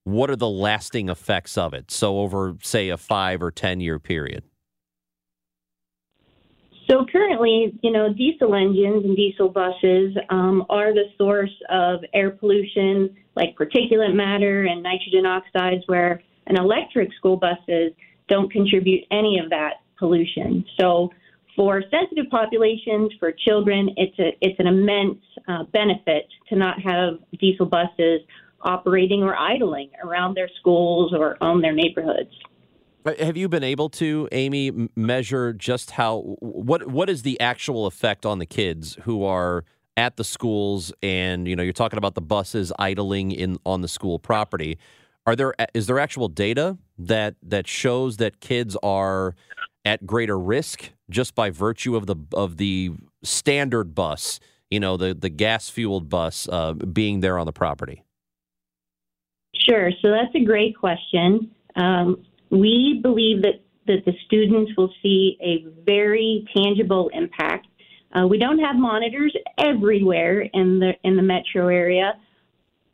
[0.04, 1.90] what are the lasting effects of it?
[1.90, 4.44] So over, say, a five or ten year period.
[6.90, 12.30] So currently, you know, diesel engines and diesel buses um, are the source of air
[12.30, 17.92] pollution, like particulate matter and nitrogen oxides, where an electric school buses
[18.28, 20.64] don't contribute any of that pollution.
[20.80, 21.10] So
[21.54, 27.18] for sensitive populations, for children, it's a it's an immense uh, benefit to not have
[27.38, 28.20] diesel buses
[28.62, 32.30] operating or idling around their schools or on their neighborhoods.
[33.14, 38.26] Have you been able to, Amy, measure just how what what is the actual effect
[38.26, 39.64] on the kids who are
[39.96, 43.88] at the schools and you know you're talking about the buses idling in on the
[43.88, 44.78] school property?
[45.26, 49.34] Are there is there actual data that that shows that kids are
[49.84, 52.92] at greater risk just by virtue of the of the
[53.22, 54.40] standard bus,
[54.70, 58.04] you know, the the gas fueled bus uh, being there on the property?
[59.54, 59.90] Sure.
[60.02, 61.50] So that's a great question.
[61.76, 67.66] Um, we believe that that the students will see a very tangible impact.
[68.12, 72.14] Uh, we don't have monitors everywhere in the in the metro area,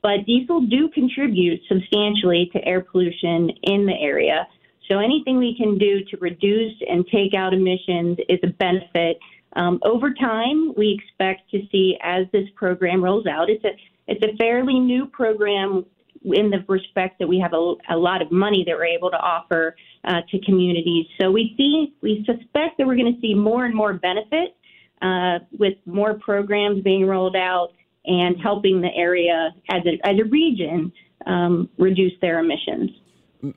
[0.02, 4.46] but diesel do contribute substantially to air pollution in the area.
[4.90, 9.18] So anything we can do to reduce and take out emissions is a benefit.
[9.56, 13.48] Um, over time, we expect to see as this program rolls out.
[13.48, 13.70] It's a
[14.06, 15.86] it's a fairly new program
[16.24, 19.18] in the respect that we have a, a lot of money that we're able to
[19.18, 21.06] offer uh, to communities.
[21.20, 24.56] So we see we suspect that we're going to see more and more benefit
[25.02, 27.72] uh, with more programs being rolled out
[28.06, 30.92] and helping the area as a, as a region
[31.26, 32.90] um, reduce their emissions.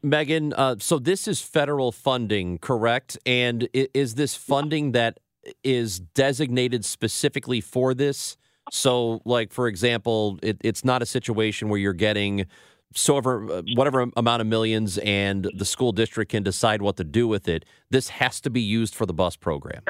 [0.03, 3.17] Meghan, uh, so this is federal funding, correct?
[3.25, 5.19] And is this funding that
[5.63, 8.37] is designated specifically for this?
[8.71, 12.45] So, like for example, it, it's not a situation where you're getting
[12.93, 17.03] so over uh, whatever amount of millions, and the school district can decide what to
[17.03, 17.65] do with it.
[17.89, 19.83] This has to be used for the bus program.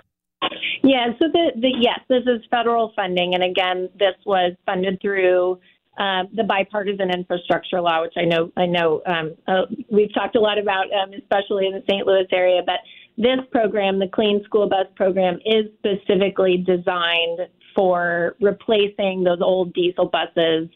[0.83, 1.07] Yeah.
[1.19, 5.59] So the, the yes, this is federal funding, and again, this was funded through.
[5.97, 9.61] Uh, the bipartisan infrastructure law, which I know I know um, uh,
[9.91, 12.05] we've talked a lot about, um, especially in the St.
[12.05, 12.61] Louis area.
[12.63, 12.81] But
[13.17, 17.39] this program, the Clean School Bus Program, is specifically designed
[17.77, 20.67] for replacing those old diesel buses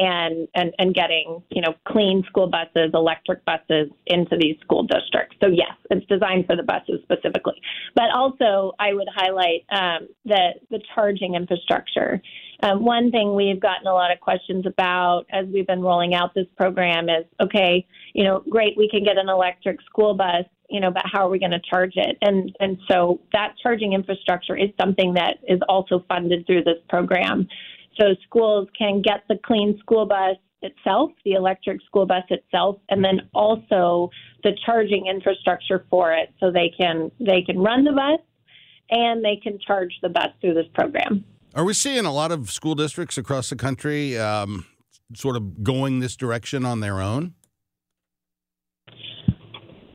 [0.00, 5.36] and, and, and getting, you know, clean school buses, electric buses into these school districts.
[5.40, 7.60] So yes, it's designed for the buses specifically.
[7.94, 12.20] But also I would highlight um, the, the charging infrastructure.
[12.62, 16.34] Um, one thing we've gotten a lot of questions about as we've been rolling out
[16.34, 20.80] this program is, okay, you know, great, we can get an electric school bus, you
[20.80, 22.18] know, but how are we going to charge it?
[22.20, 27.48] And and so that charging infrastructure is something that is also funded through this program.
[27.98, 33.04] So schools can get the clean school bus itself, the electric school bus itself, and
[33.04, 34.10] then also
[34.42, 38.20] the charging infrastructure for it, so they can they can run the bus
[38.90, 41.24] and they can charge the bus through this program.
[41.54, 44.66] Are we seeing a lot of school districts across the country um,
[45.14, 47.34] sort of going this direction on their own?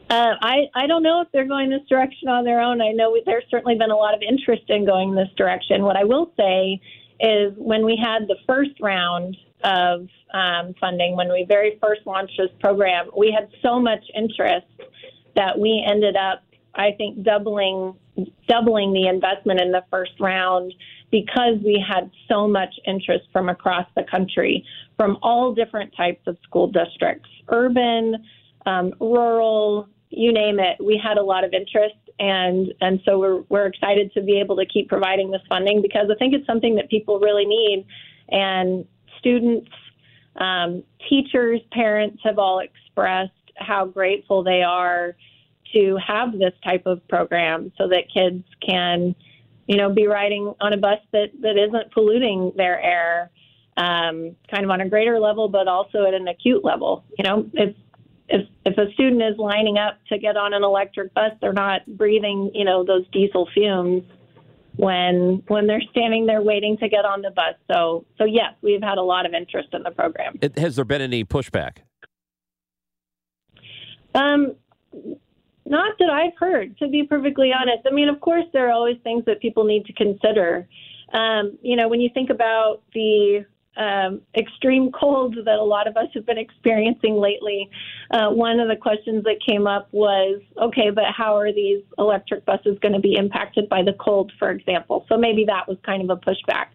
[0.10, 2.82] Uh, I, I don't know if they're going this direction on their own.
[2.82, 5.84] I know there's certainly been a lot of interest in going this direction.
[5.84, 6.80] What I will say
[7.20, 12.34] is when we had the first round of um, funding, when we very first launched
[12.38, 14.68] this program, we had so much interest
[15.36, 16.44] that we ended up,
[16.76, 17.96] I think, doubling
[18.48, 20.72] doubling the investment in the first round
[21.10, 24.64] because we had so much interest from across the country,
[24.98, 28.24] from all different types of school districts, urban,
[28.66, 33.42] um, rural, you name it, we had a lot of interest, and and so we're
[33.50, 36.76] we're excited to be able to keep providing this funding because I think it's something
[36.76, 37.86] that people really need,
[38.30, 38.86] and
[39.20, 39.70] students,
[40.38, 45.16] um, teachers, parents have all expressed how grateful they are
[45.74, 49.16] to have this type of program so that kids can,
[49.68, 53.30] you know, be riding on a bus that that isn't polluting their air.
[53.76, 57.04] Um, kind of on a greater level, but also at an acute level.
[57.18, 57.76] You know, it's
[58.30, 61.82] if if a student is lining up to get on an electric bus, they're not
[61.98, 64.04] breathing, you know, those diesel fumes
[64.76, 67.56] when when they're standing there waiting to get on the bus.
[67.72, 70.38] So so yes, we've had a lot of interest in the program.
[70.42, 71.78] It, has there been any pushback?
[74.16, 74.56] Um,
[75.66, 77.88] not that I've heard, to be perfectly honest.
[77.90, 80.68] I mean, of course, there are always things that people need to consider.
[81.14, 83.46] Um, you know, when you think about the
[83.78, 87.70] um, extreme cold that a lot of us have been experiencing lately,
[88.12, 92.46] uh, one of the questions that came up was, okay, but how are these electric
[92.46, 95.06] buses going to be impacted by the cold, for example?
[95.10, 96.68] So maybe that was kind of a pushback.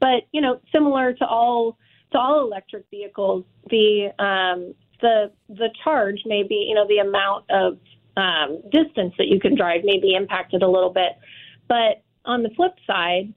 [0.00, 1.76] But you know, similar to all
[2.12, 7.44] to all electric vehicles, the um, the the charge may be, you know, the amount
[7.50, 7.78] of
[8.16, 11.12] um, distance that you can drive may be impacted a little bit.
[11.68, 13.32] But on the flip side,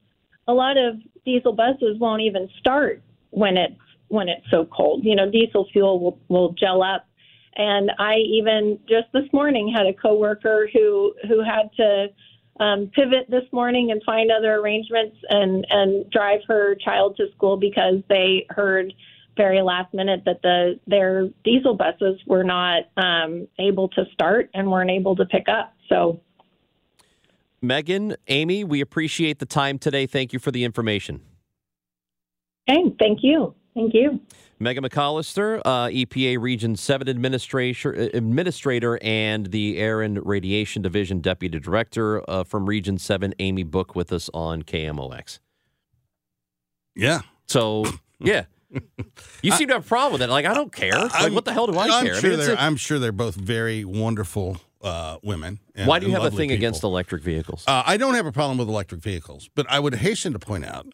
[0.48, 3.76] a lot of diesel buses won't even start when it's
[4.08, 5.04] when it's so cold.
[5.04, 7.08] You know, diesel fuel will, will gel up.
[7.56, 12.08] And I even just this morning had a coworker who who had to
[12.60, 17.58] um, pivot this morning and find other arrangements and and drive her child to school
[17.58, 18.94] because they heard
[19.36, 24.72] very last minute that the their diesel buses were not um, able to start and
[24.72, 25.74] weren't able to pick up.
[25.90, 26.22] So
[27.74, 30.06] Meghan, Amy, we appreciate the time today.
[30.06, 31.22] Thank you for the information.
[32.68, 33.56] Hey, thank you.
[33.74, 34.20] Thank you.
[34.62, 41.60] Meghan McCollister, uh, EPA Region 7 administrator, administrator and the Air and Radiation Division Deputy
[41.60, 45.40] Director uh, from Region 7, Amy Booke, with us on KMOX.
[46.96, 47.22] Yeah.
[47.48, 47.86] So,
[48.20, 48.46] yeah.
[49.42, 50.30] You seem to have a problem with it.
[50.30, 50.94] Like, I don't care.
[50.98, 52.16] Like, I'm- what the hell do I I'm care?
[52.16, 55.60] Sure I mean, they're, a- I'm sure they're both very wonderful uh, women.
[55.76, 56.56] and- Why do you have a thing people.
[56.56, 57.64] against electric vehicles?
[57.68, 60.66] Uh, I don't have a problem with electric vehicles, but I would hasten to point
[60.66, 60.88] out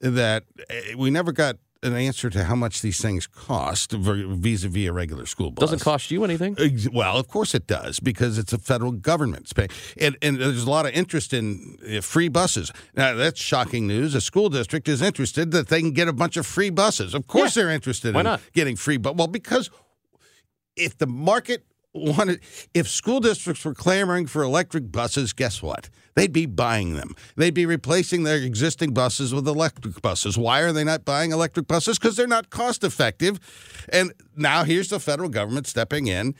[0.00, 4.68] that uh, we never got an answer to how much these things cost vis a
[4.68, 5.60] vis a regular school bus.
[5.60, 6.56] Doesn't cost you anything.
[6.92, 9.68] Well, of course it does because it's a federal government paying,
[10.00, 12.72] and, and there's a lot of interest in uh, free buses.
[12.96, 14.16] Now that's shocking news.
[14.16, 17.14] A school district is interested that they can get a bunch of free buses.
[17.14, 18.40] Of course, they're interested Why in not?
[18.54, 19.70] getting free, but well, because
[20.74, 21.64] if the market
[21.98, 22.40] wanted,
[22.74, 25.90] if school districts were clamoring for electric buses, guess what?
[26.14, 27.14] They'd be buying them.
[27.36, 30.36] They'd be replacing their existing buses with electric buses.
[30.36, 31.98] Why are they not buying electric buses?
[31.98, 33.38] Because they're not cost effective.
[33.92, 36.34] And now here's the federal government stepping in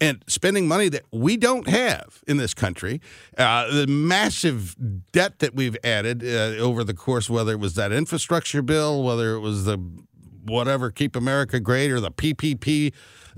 [0.00, 3.00] and spending money that we don't have in this country.
[3.36, 4.76] Uh, the massive
[5.12, 9.34] debt that we've added uh, over the course, whether it was that infrastructure bill, whether
[9.34, 9.78] it was the
[10.48, 12.92] whatever Keep America Great or the PPP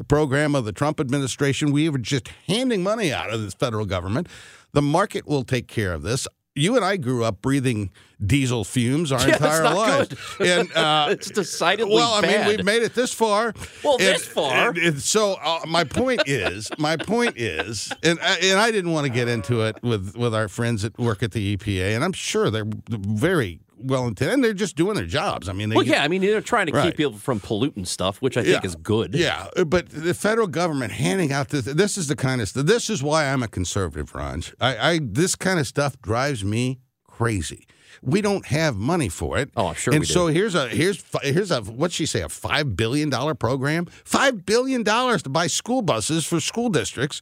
[0.09, 4.29] program of the Trump administration, we were just handing money out of this federal government.
[4.73, 6.29] The market will take care of this.
[6.55, 7.91] You and I grew up breathing
[8.25, 12.47] diesel fumes our Yeah, entire lives, and uh, it's decidedly well, I bad.
[12.49, 13.55] mean, we've made it this far.
[13.85, 14.69] Well, And- this far.
[14.71, 18.91] and- and so uh, my point is, my point is, and I- and I didn't
[18.91, 22.03] want to get into it with with our friends that work at the EPA, and
[22.03, 25.49] I'm sure they're very well intended, and they're just doing their jobs.
[25.49, 26.87] I mean, they well, get- yeah, I mean they're trying to Right.
[26.87, 28.67] keep people from polluting stuff, which I think Yeah.
[28.69, 29.15] is good.
[29.15, 32.67] Yeah, but the federal government handing out this this is the kind of stuff.
[32.67, 34.55] This is why I'm a conservative, Ronj.
[34.61, 37.67] I, I this kind of stuff drives me crazy.
[38.03, 39.51] We don't have money for it.
[39.57, 43.11] Oh, sure And so here's a here's here's a what'd she say a five billion
[43.11, 43.87] dollar program?
[44.05, 47.21] Five billion dollars to buy school buses for school districts.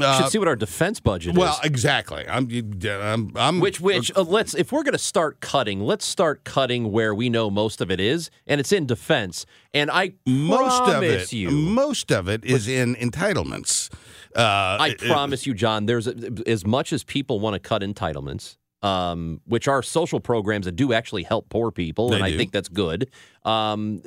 [0.00, 1.58] Uh, Should see what our defense budget well, is.
[1.58, 2.24] Well, exactly.
[2.28, 2.48] I'm,
[2.84, 6.90] I'm, I'm Which, which, uh, let's if we're going to start cutting, let's start cutting
[6.90, 9.46] where we know most of it is, and it's in defense.
[9.72, 11.36] And I most of promise it.
[11.36, 13.92] you, Most of it is in entitlements.
[14.34, 14.40] Uh,
[14.80, 15.86] I it- promise you, John.
[15.86, 16.14] There's a,
[16.46, 20.92] as much as people want to cut entitlements, um, which are social programs that do
[20.92, 23.10] actually help poor people, and I think that's good.
[23.44, 24.02] Um,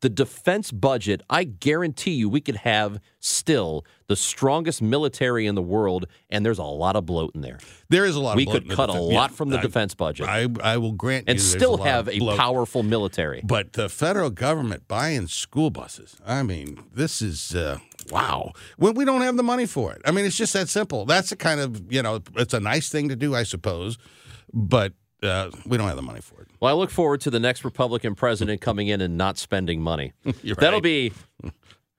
[0.00, 5.62] the defense budget, I guarantee you, we could have still the strongest military in the
[5.62, 7.58] world, and there's a lot of bloat in there.
[7.88, 8.36] There is a lot.
[8.36, 10.26] We of bloat could in the cut a lot yeah, from the I- defense budget
[10.28, 13.40] I, I will grant and still lot have a powerful military.
[13.44, 17.78] But the federal government buying school buses, I mean, this is uh,
[18.10, 18.52] wow.
[18.78, 21.04] When we don't have the money for it, I mean, it's just that simple.
[21.04, 23.96] That's the kind of you know, it's a nice thing to do, I suppose,
[24.52, 24.92] but
[25.22, 26.48] uh, we don't have the money for it.
[26.60, 30.12] Well, I look forward to the next Republican president coming in and not spending money.
[30.24, 30.82] That'll right.
[30.82, 31.12] be.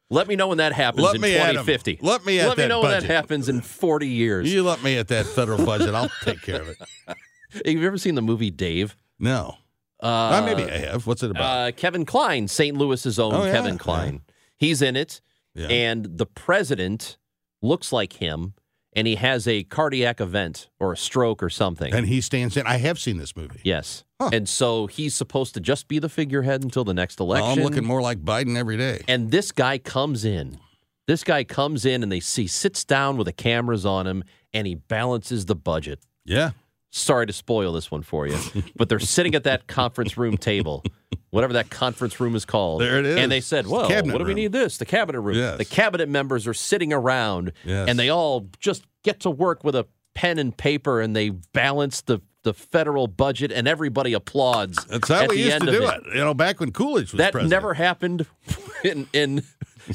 [0.10, 1.66] Let me know when that happens Let in me at 'em.
[1.66, 2.00] 2050.
[2.02, 4.54] Let me at Let me know when that happens in 40 years.
[4.54, 6.78] You let me at that federal budget, I'll take care of it.
[7.08, 8.96] Have you ever seen the movie Dave?
[9.20, 9.58] No,
[10.02, 11.08] Uh, Uh, maybe I have.
[11.08, 11.44] What's it about?
[11.68, 12.78] uh, Kevin Kline, St.
[12.78, 13.78] Louis's own Oh, yeah, Kevin yeah.
[13.80, 14.22] Kline.
[14.58, 15.22] He's in it,
[15.56, 15.68] Yeah.
[15.68, 17.18] and the president
[17.62, 18.54] looks like him,
[18.96, 21.94] and he has a cardiac event or a stroke or something.
[21.94, 22.66] and he stands in.
[22.68, 23.60] I have seen this movie.
[23.64, 24.04] yes.
[24.22, 24.30] Huh.
[24.32, 27.60] And so he's supposed to just be the figurehead until the next election.
[27.60, 29.02] I'm looking more like Biden every day.
[29.08, 30.60] And this guy comes in.
[31.08, 34.66] This guy comes in and they see sits down with the cameras on him and
[34.66, 36.00] he balances the budget.
[36.24, 36.52] Yeah.
[36.96, 38.38] Sorry to spoil this one for you,
[38.76, 40.84] but they're sitting at that conference room table,
[41.32, 42.82] whatever that conference room is called.
[42.82, 43.18] There it is.
[43.18, 44.78] And they said, "Well, Cabinet what do we need this?
[44.78, 45.58] The cabinet room." Yes.
[45.58, 47.90] The cabinet members are sitting around, Yes.
[47.90, 52.02] and they all just get to work with a pen and paper, and they balance
[52.02, 54.84] the the federal budget, and everybody applauds.
[54.86, 56.04] That's how we the used to do it.
[56.06, 56.16] it.
[56.16, 57.50] You know, back when Coolidge was That president.
[57.50, 58.28] never happened
[58.84, 59.44] in in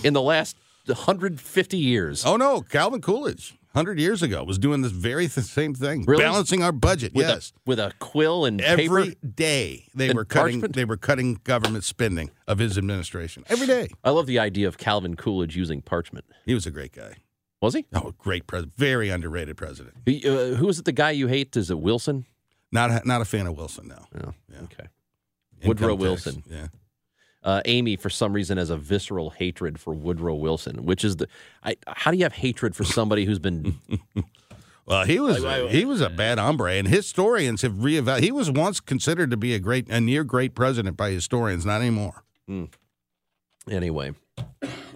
[0.03, 0.57] in the last
[0.87, 2.25] 150 years.
[2.27, 6.23] Oh no, Calvin Coolidge, hundred years ago, was doing this very th- same thing, Really?
[6.23, 7.15] balancing our budget.
[7.15, 10.57] with yes, a with a quill and every day they and were cutting.
[10.61, 10.75] parchment?
[10.77, 13.89] They were cutting government spending of his administration every day.
[14.05, 16.25] I love the idea of Calvin Coolidge using parchment.
[16.45, 17.15] He was a great guy.
[17.61, 17.87] Was he?
[17.95, 19.97] Oh, great president, very underrated president.
[20.07, 20.85] He, Uh, who is it?
[20.85, 21.57] The guy you hate?
[21.57, 22.27] Is it Wilson?
[22.71, 23.89] Not a, not a fan of Wilson.
[23.89, 24.61] No, Oh, Yeah.
[24.65, 24.89] okay.
[25.61, 26.43] Income Woodrow tax, Wilson.
[26.49, 26.67] Yeah,
[27.43, 31.29] Uh, Amy, for some reason, has a visceral hatred for Woodrow Wilson, which is the.
[31.63, 33.79] I, how do you have hatred for somebody who's been?
[34.87, 38.23] well, he was he was a bad hombre, and historians have reevaluated.
[38.23, 41.65] He was once considered to be a great, a near great president by historians.
[41.65, 42.25] Not anymore.
[43.71, 44.15] anyway,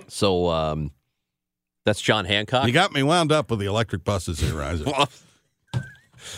[0.09, 0.91] so um,
[1.85, 2.67] that's John Hancock.
[2.67, 4.89] You got me wound up with the electric buses here, Isaac.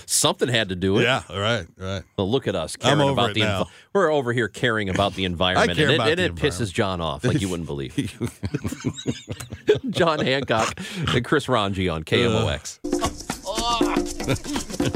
[0.07, 1.03] Something had to do it.
[1.03, 2.03] yeah, all right, all right.
[2.16, 3.41] Well, look at us caring about the.
[3.41, 3.66] now.
[3.93, 6.35] we're over here caring about the environment, I care and it, about and the it
[6.35, 7.95] pisses John off like you wouldn't believe.
[9.91, 10.78] John Hancock
[11.09, 12.78] and Chris Ranji on KMOX.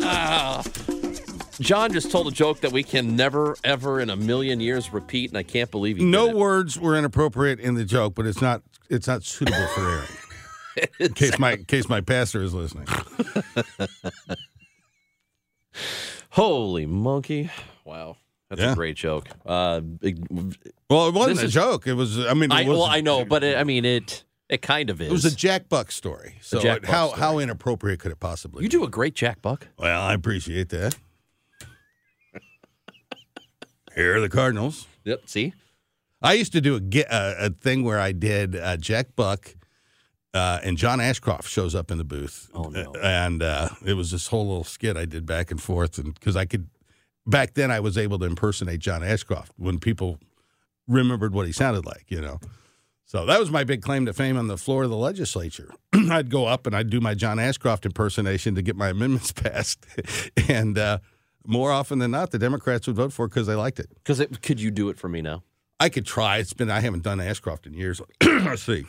[0.03, 0.62] Ah.
[1.61, 5.30] John just told a joke that we can never, ever in a million years repeat,
[5.30, 6.39] and I can't believe he no did it.
[6.39, 10.09] words were inappropriate in the joke, but it's not it's not suitable for airing.
[11.01, 12.86] In case my in case my pastor is listening.
[16.39, 17.51] Holy monkey!
[17.84, 18.16] Wow,
[18.49, 18.72] that's Yeah.
[18.72, 19.28] a great joke.
[19.45, 20.18] Uh, it-
[20.89, 21.86] Well, it wasn't a is- joke.
[21.86, 22.18] It was.
[22.18, 25.01] I mean, it I, well, I know, but it, I mean, it it kind of
[25.01, 25.09] is.
[25.09, 26.36] It was a Jack Buck story.
[26.41, 27.20] So Jack Buck how story.
[27.20, 28.62] how inappropriate could it possibly?
[28.62, 28.76] you be?
[28.78, 29.66] do a great Jack Buck.
[29.78, 30.97] Well, I appreciate that.
[33.95, 34.86] Here are the Cardinals.
[35.05, 35.22] Yep.
[35.26, 35.55] See,
[36.22, 39.57] I used to do a ge- a, a thing where I did uh, Jack Buck,
[40.34, 42.50] uh, and John Ashcroft shows up in the booth.
[42.54, 42.92] Oh, no.
[42.94, 46.14] Uh, And uh, it was this whole little skit I did back and forth, and
[46.14, 46.68] because I could,
[47.26, 50.18] back then I was able to impersonate John Ashcroft when people
[50.86, 52.38] remembered what he sounded like, you know.
[53.04, 55.72] So that was my big claim to fame on the floor of the legislature.
[56.10, 59.86] I'd go up and I'd do my John Ashcroft impersonation to get my amendments passed,
[60.48, 60.98] and uh,
[61.46, 63.88] more often than not, the Democrats would vote for it because they liked it.
[63.94, 65.42] because could you do it for me now?
[65.80, 66.38] I could try.
[66.38, 68.02] It's been I haven't done Ashcroft in years.
[68.22, 68.84] Let's see.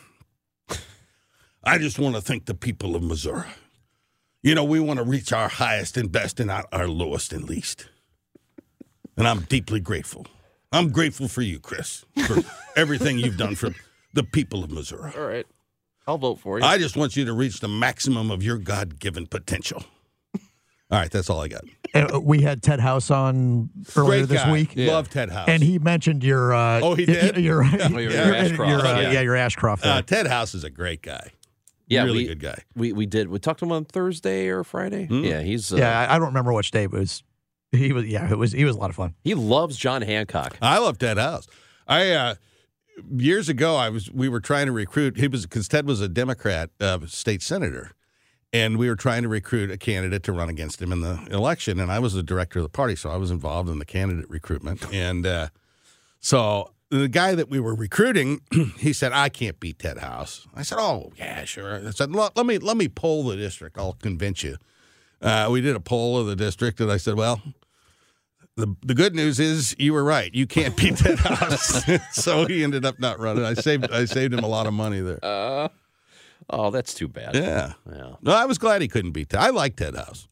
[1.62, 3.48] I just want to thank the people of Missouri.
[4.42, 7.44] You know, we want to reach our highest and best and not our lowest and
[7.48, 7.88] least.
[9.16, 10.26] And I'm deeply grateful.
[10.72, 12.38] I'm grateful for you, Chris, for
[12.76, 13.70] everything you've done for
[14.14, 15.12] the people of Missouri.
[15.16, 15.46] All right,
[16.06, 16.64] I'll vote for you.
[16.64, 19.84] I just want you to reach the maximum of your God given potential.
[20.92, 21.62] All right, that's all I got.
[21.94, 24.52] And, uh, we had Ted House on earlier Great this guy.
[24.52, 25.48] week, Love Ted House.
[25.48, 26.52] and he mentioned your.
[26.54, 27.36] Uh, Oh, he did?
[27.36, 29.10] Your, your, your your- Ashcroft, your, uh, yeah.
[29.12, 29.84] yeah, your Ashcroft.
[29.84, 30.02] uh.
[30.02, 31.30] Ted House is a great guy.
[31.90, 32.58] Yeah, really we, good guy.
[32.74, 33.28] We we did.
[33.28, 35.06] We talked to him on Thursday or Friday.
[35.06, 35.24] Hmm.
[35.24, 37.22] Yeah, he's uh, yeah, I I don't remember which day, but it was.
[37.72, 38.06] He was.
[38.06, 38.52] Yeah, it was.
[38.52, 39.14] He was a lot of fun.
[39.22, 40.56] he loves John Hancock.
[40.60, 41.46] I love Ted House.
[41.86, 42.34] I uh,
[43.16, 45.16] years ago, I was we were trying to recruit.
[45.16, 47.92] He was because Ted was a Democrat uh, state senator,
[48.52, 51.78] and we were trying to recruit a candidate to run against him in the election.
[51.78, 54.28] And I was the director of the party, so I was involved in the candidate
[54.28, 54.92] recruitment.
[54.92, 55.48] And uh,
[56.20, 58.40] so the guy that we were recruiting,
[58.78, 62.36] he said, "I can't beat Ted House." I said, "Oh yeah, sure." I said, "Let
[62.36, 63.78] let me let me poll the district.
[63.78, 64.56] I'll convince you."
[65.22, 67.40] Uh, we did a poll of the district, and I said, "Well."
[68.56, 70.34] The, the good news is you were right.
[70.34, 71.82] You can't beat Ted house.
[72.12, 73.42] so he ended up not running.
[73.44, 75.18] I saved I saved him a lot of money there.
[75.24, 75.68] Uh,
[76.50, 77.34] oh, that's too bad.
[77.34, 77.74] yeah.
[77.90, 78.16] Yeah.
[78.20, 79.40] No, I was glad he couldn't beat Ted.
[79.40, 80.28] I like Ted House.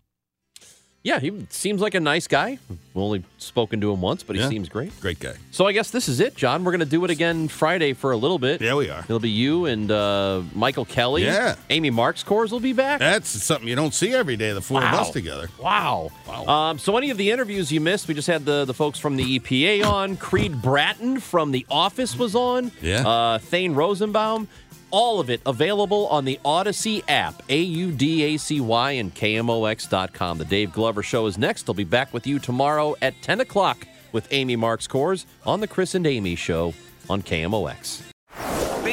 [1.09, 2.59] Yeah, he seems like a nice guy.
[2.69, 4.49] We've only spoken to him once, but he Yeah.
[4.51, 4.93] seems great.
[5.01, 5.33] Great guy.
[5.53, 6.65] So I guess this is it, John.
[6.65, 8.61] We're going to do it again Friday for a little bit.
[8.61, 9.01] Yeah, we are.
[9.01, 11.25] It'll be you and uh, Michael Kelly.
[11.25, 11.55] Yeah.
[11.71, 12.99] Amy Marxkors will be back.
[12.99, 14.53] That's something you don't see every day.
[14.53, 15.49] The four of us together.
[15.59, 16.11] Wow.
[16.29, 19.17] Um, so any of the interviews you missed, we just had the, the folks from
[19.17, 20.17] the EPA on.
[20.19, 22.71] Creed Bratton from The Office was on.
[22.83, 23.09] Yeah.
[23.09, 24.47] Uh, Thane Rosenbaum.
[24.91, 30.39] All of it available on the Audacy app, A-U-D-A-C-Y, and KMOX.com.
[30.39, 31.69] The Dave Glover Show is next.
[31.69, 35.95] I'll be back with you tomorrow at 10 o'clock with Amy Marxkors on the Chris
[35.95, 36.75] and Amy Show
[37.11, 38.08] on KMOX.